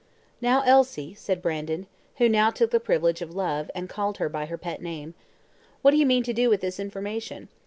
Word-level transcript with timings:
"Now, 0.41 0.63
Elsie," 0.65 1.13
said 1.13 1.43
Brandon, 1.43 1.85
who 2.17 2.27
now 2.27 2.49
took 2.49 2.71
the 2.71 2.79
privilege 2.79 3.21
of 3.21 3.35
love, 3.35 3.69
and 3.75 3.87
called 3.87 4.17
her 4.17 4.29
by 4.29 4.47
her 4.47 4.57
pet 4.57 4.81
name, 4.81 5.13
"what 5.83 5.91
do 5.91 5.97
you 5.97 6.07
mean 6.07 6.23
to 6.23 6.33
do 6.33 6.49
with 6.49 6.61
this 6.61 6.79
information? 6.79 7.49